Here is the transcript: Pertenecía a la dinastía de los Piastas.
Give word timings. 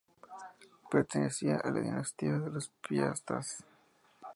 Pertenecía 0.89 1.57
a 1.59 1.69
la 1.69 1.79
dinastía 1.79 2.31
de 2.39 2.49
los 2.49 2.69
Piastas. 2.69 3.63